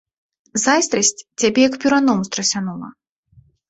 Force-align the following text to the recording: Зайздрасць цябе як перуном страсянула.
Зайздрасць 0.63 1.13
цябе 1.39 1.61
як 1.69 1.79
перуном 1.87 2.19
страсянула. 2.33 2.87